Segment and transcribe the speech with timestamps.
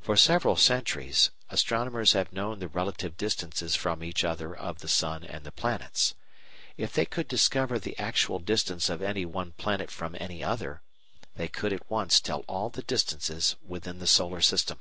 [0.00, 5.22] For several centuries astronomers have known the relative distances from each other of the sun
[5.22, 6.16] and the planets.
[6.76, 10.82] If they could discover the actual distance of any one planet from any other,
[11.36, 14.80] they could at once tell all the distances within the Solar System.